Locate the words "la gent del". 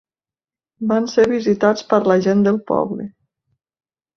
2.13-2.61